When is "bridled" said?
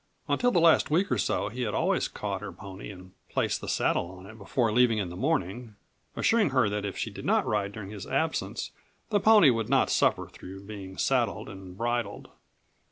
11.77-12.31